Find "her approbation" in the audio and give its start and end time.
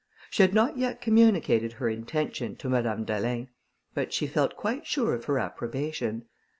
5.25-6.25